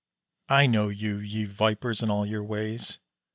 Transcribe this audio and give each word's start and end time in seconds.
I 0.49 0.65
know 0.65 0.89
you, 0.89 1.17
ye 1.17 1.45
vipers, 1.45 2.01
and 2.01 2.09
all 2.09 2.25
your 2.25 2.43
ways. 2.43 2.97